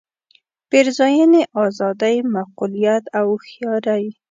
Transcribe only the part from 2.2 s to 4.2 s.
معقولیت او هوښیارۍ.